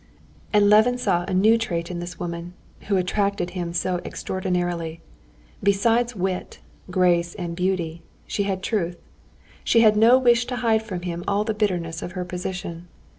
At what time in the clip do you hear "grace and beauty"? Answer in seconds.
6.89-8.01